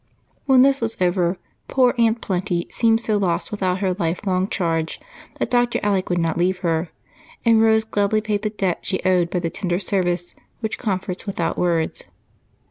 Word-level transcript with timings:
When 0.47 0.63
this 0.63 0.81
was 0.81 0.99
over 0.99 1.37
poor 1.67 1.93
Aunt 1.99 2.21
Plenty 2.21 2.65
seemed 2.71 3.01
so 3.01 3.17
lost 3.17 3.51
without 3.51 3.81
her 3.81 3.93
lifelong 3.93 4.47
charge 4.47 4.99
that 5.37 5.51
Dr. 5.51 5.79
Alec 5.83 6.09
would 6.09 6.17
not 6.17 6.39
leave 6.39 6.57
her, 6.65 6.89
and 7.45 7.61
Rose 7.61 7.83
gladly 7.83 8.19
paid 8.19 8.41
the 8.41 8.49
debt 8.49 8.79
she 8.81 8.99
owed 9.03 9.29
by 9.29 9.37
the 9.37 9.51
tender 9.51 9.77
service 9.77 10.33
which 10.59 10.79
comforts 10.79 11.27
without 11.27 11.55
words. 11.55 12.05